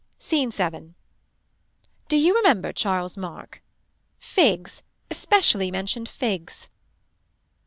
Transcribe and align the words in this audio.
SCENE 0.17 0.51
7. 0.51 0.95
Do 2.07 2.17
you 2.17 2.35
remember 2.35 2.73
Charles 2.73 3.17
Mark. 3.17 3.61
Figs. 4.17 4.81
Especially 5.11 5.69
mentioned 5.69 6.09
figs. 6.09 6.69